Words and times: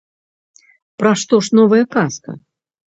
Пра 1.03 1.11
што 1.25 1.35
ж 1.49 1.61
новая 1.61 1.83
казка? 1.97 2.31